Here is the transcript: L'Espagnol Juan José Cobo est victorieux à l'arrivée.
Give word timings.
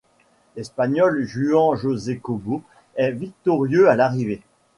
L'Espagnol 0.55 1.21
Juan 1.27 1.75
José 1.75 2.17
Cobo 2.17 2.63
est 2.95 3.11
victorieux 3.11 3.87
à 3.87 3.95
l'arrivée. 3.95 4.41